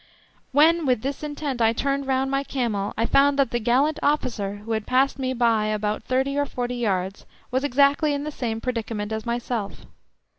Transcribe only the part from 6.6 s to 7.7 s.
yards was